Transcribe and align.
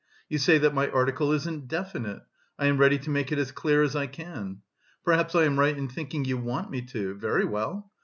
You 0.29 0.39
say 0.39 0.57
that 0.57 0.73
my 0.73 0.89
article 0.89 1.31
isn't 1.31 1.67
definite; 1.67 2.23
I 2.57 2.65
am 2.65 2.77
ready 2.79 2.97
to 2.97 3.11
make 3.11 3.31
it 3.31 3.37
as 3.37 3.51
clear 3.51 3.83
as 3.83 3.95
I 3.95 4.07
can. 4.07 4.63
Perhaps 5.05 5.35
I 5.35 5.43
am 5.43 5.59
right 5.59 5.77
in 5.77 5.87
thinking 5.89 6.25
you 6.25 6.37
want 6.39 6.71
me 6.71 6.81
to; 6.81 7.13
very 7.13 7.45
well. 7.45 7.91